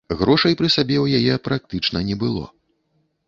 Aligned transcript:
Грошай 0.19 0.53
пры 0.59 0.69
сабе 0.75 0.95
ў 1.03 1.19
яе 1.19 1.35
практычна 1.47 2.01
не 2.09 2.15
было. 2.23 2.43